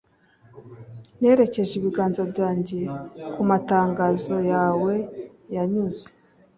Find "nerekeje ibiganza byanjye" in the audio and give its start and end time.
1.19-2.79